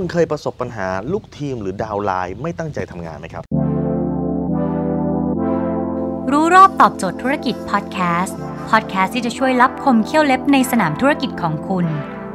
[0.00, 3.42] คุณเคยประสบปัญหาลูกทีมหรือดาวไลน์ไม่ตั้งใจทำงานไหมครับ
[6.32, 8.36] รู้รอบตอบโจทย์ธุรกิจพอดแคสต์
[8.70, 11.86] พอดแคสต์ที่จะช่วยรับคมเขี้ยวเล็บในสนามธุรกิจของคุณ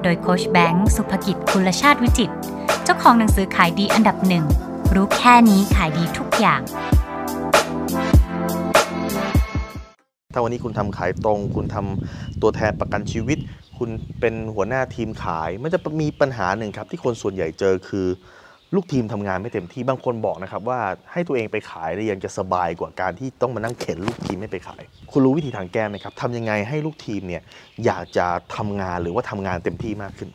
[0.03, 2.31] โดยโคชแบงค์สุภกิจคุลชาติวิจิต
[2.83, 4.45] เจ้าของหนังสือขายดีอันดับหนึ่ง
[4.93, 6.61] รู้แค่นี้ขายดีทุกอย่าง
[10.33, 13.37] ถ้าวันนี้คุณทำขายตรง คุณทำตัวแทนประกันชีวิต
[13.83, 18.07] คุณเป็นหัวหน้าทีมขาย มันจะมีปัญหาหนึ่งครับที่คนส่วนใหญ่เจอคือ
[18.75, 20.79] ลูกทีมทำงานไม่เต็มที่บางคนบอกนะครับว่า
[21.11, 27.41] ให้ตัวเองไปขายเนี่ยยังจะสบายกว่าการที่ต้องมานั่งเข็นลูกทีมไม่ไปขาย คุณรู้วิธีทางแก้ไหมครับทำยังไงให้ลูกทีมเนี่ย
[27.85, 30.29] อยากจะทำงานหรือว่าทำงานเต็มที่มากขึ้น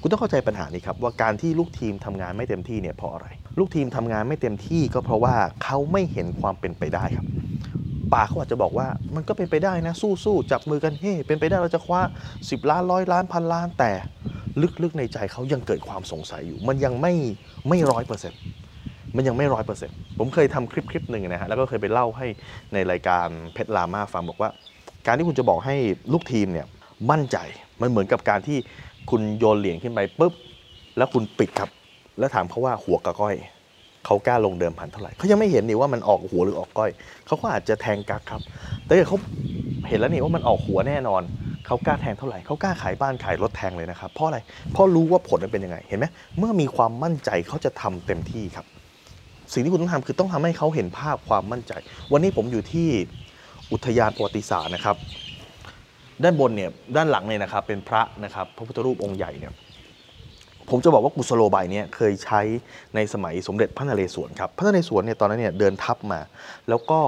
[0.00, 3.26] คุณต้องเข้าใจปัญหานี้ครับว่าการที่ลูกทีมทำงานไม่เต็มที่เนี่ยเพราะอะไร
[3.58, 5.34] ลูกทีมทำงานไม่เต็มที่ก็เพราะว่า
[5.64, 7.26] เขาไม่เห็นความเป็นไปได้ครับ
[8.14, 12.00] ปากเขาอาจจะบอกว่ามันก็เป็นไปได้นะ สู้ๆจับมือกันเฮ้เป็นไปได้เราจะคว้า
[12.36, 13.92] 10 ล้านร้อยล้านพันล้านแต่
[14.82, 17.12] ลึกๆในใจเขายังเกิดความสงสัยอยู่ มันยังไม่
[17.68, 18.40] ไม่ร้อยเปอร์เซ็นต์
[19.16, 22.26] มันยังไม่ร้อยเปอร์เซ็นต์ผมเคยทำคลิปคลิปหนึ่งนะฮะแล้วก็เคยไปเล่าให้
[22.74, 24.50] ในรายการเพชรลามาฟังบอกว่า
[25.06, 25.76] การที่คุณจะบอกให้
[26.12, 26.66] ลูกทีมเนี่ย
[27.10, 27.38] มั่นใจ
[27.80, 28.58] มันเหมือนกับการที่
[29.10, 30.32] คุณโยนเหรียญขึ้นไปปุ๊บ
[30.96, 31.70] แล้วคุณปิดครับ
[32.18, 33.36] แล้วถามเขาว่าหัวกับก้อย
[34.06, 36.90] เขากล้าลงเดิมพันเท่าไหร่เขายังไม่เห็นนี่ว่ามันออกหัวหรือออกก้อย
[37.26, 38.42] เขาก็อาจจะแทงกักครับ
[38.84, 39.18] แต่ถ้าเขา
[39.88, 41.22] เห็นแล้วนี่ว่ามันออกหัวแน่นอน
[41.66, 44.38] เขากล้าแทงเท่าไหร่เขากล้าขายบ้านขายรถแทงเลยนะครับเพราะอะไร
[44.72, 46.06] เพราะรู้ว่าผลมันเป็นยังไงเห็นไหม
[46.38, 48.66] เมื่อมีความมั่นใจเขาจะทำเต็มที่ครับ
[49.52, 51.72] สิ่งที่คุณต้องทำคือต้องทำให้เขาเห็นภาพความมั่นใจ
[52.12, 52.88] วันนี้ผมอยู่ที่
[53.72, 54.96] อุทยานประวัติศาสตร์นะครับ
[56.22, 59.52] ด้านบนเนี่ยด้านหลังเนี่ยนะครับเป็นพระนะครับพระพุทธรูปองค์ใหญ่เนี่ย
[60.70, 62.40] ผมจะบอกว่ากุศโลบายเนี่ยเคยใช้
[62.94, 66.20] ในสมัยสมเด็จพระนเรศวรครับ พระนเรศวรเนี่ยตอนนั้นเนี่ยเดินทัพมา
[66.68, 67.00] แล้วก็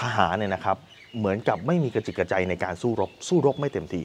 [0.00, 0.76] ทหารเนี่ยนะครับ
[1.18, 4.04] เหมือนกับไม่มีกระจิกกระใจในการสู้รบสู้รบไม่เต็มที่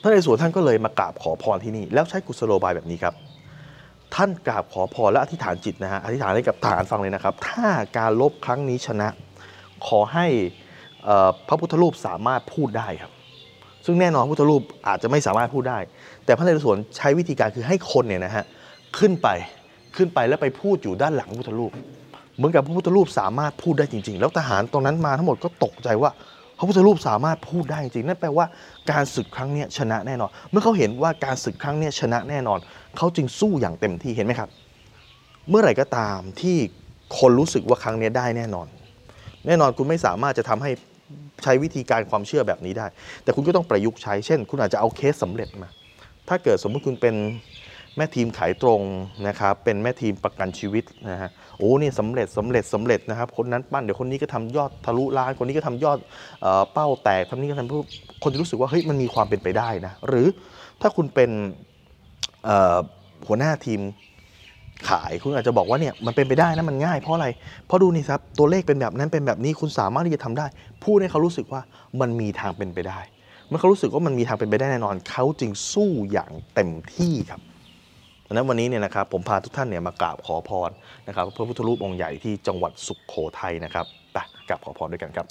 [0.00, 3.14] พระนเรศวรท่านก็เลยมากราบขอพรที่นี่แล้วใช้กุศโลบายแบบนี้ครับ
[4.14, 7.68] ท่านกราบขอพรและอธิษฐานจิตนะฮะอธิษฐานให้กับทหารฟังเลยนะครับ ถ้า
[7.98, 9.08] การลบครั้งนี้ชนะ
[9.86, 10.26] ขอให้
[11.48, 13.12] พระพุทธรูปสามารถพูดได้ครับ
[13.84, 15.78] ซึ่งแน่นอนพุทธรูปอาจจะไม่สามารถพูดได้
[16.24, 18.44] แต่พระนเรศวรใช้วิธีการคือให้คนเนี่ยนะฮะ
[18.98, 19.28] ขึ้นไป
[19.96, 21.72] ขึ้นไปแล้วไปพูดอยู่ด้านหลังพุทธรูป
[22.36, 26.10] เหมือนกับพระพุทธรูปสามารถพูดได้จริง ๆ แล้วทหารตรงนั้นมาทั้งหมดก็ตกใจว่า
[26.58, 28.46] พระพุทธรูปสามารถพูดได้จริงนั่นแปลว่า
[28.90, 32.58] การศึกครั้งนี้ชนะแน่นอน เมื่อเขาเห็นว่าการศึกครั้งนี้ชนะแน่นอน
[32.96, 34.48] เขาจึงสู้อย่างเต็มที่เห็นไหมครับ
[35.50, 36.56] เมื่อไหร่ก็ตามที่
[37.18, 38.66] คนรู้สึกว่าครั้งนี้ได้แน่นอน
[39.46, 40.70] แน่นอนคุณไม่สามารถจะทำให้
[41.42, 42.86] ใช้วิธีการความเชื่อแบบนี้ได้
[43.22, 45.68] แต่คุณก็ต้องประยุกต์ใช้ เช่น คุณอาจจะเอาเคสสำเร็จมา
[46.28, 47.14] ถ้าเกิดสมมติคุณเป็น
[47.96, 48.80] แม่ทีมขายตรง
[49.28, 55.98] นะครับ เป็นแม่ทีมประกันชีวิตนะฮะ โอ้นี่สำเร็จสำเร็จสำเร็จนะครับ คนนั้นปั้นเดี๋ยวคนนี้ก็ทำยอดทะลุล้าน คนนี้ก็ทำยอด
[56.42, 60.26] เอเป้าแตกคนนี้ก็ทำคนจะรู้สึกว่าเฮ้ยมันมีความเป็นไปได้นะ หรือ
[60.80, 61.30] ถ้าคุณเป็น
[63.26, 63.80] หัวหน้าทีม
[64.88, 67.26] ขายคุณอาจจะบอกว่าเนี่ยมันเป็นไปได้นะมันง่ายเพราะอะไร
[67.66, 70.46] เพราะดูนี่ครับตัวเลขเป็นแบบนั้นเป็นแบบนี้คุณสามารถที่จะทำได้
[70.84, 71.60] พูดให้เขารู้สึกว่า
[72.00, 73.00] มันมีทางเป็นไปได้
[73.48, 77.40] เมื่อเขารู้สึกว่ามันมีทางเป็นไปได้แน่นอนเขาจึงสู้อย่างเต็มที่ครับ
[78.26, 80.70] ดังนั้นวันนี้เนี่ยนะครับผมพาทุกท่านเนี่ยมากราบขอพร
[81.08, 84.18] นะครับพระพุทธรูปองค์ใหญ่ที่จังหวัดสุขโขทัยนะครับไป
[84.48, 85.26] กราบขอพรด้วยกันครับ